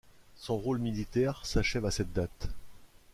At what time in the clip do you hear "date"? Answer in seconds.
2.11-2.49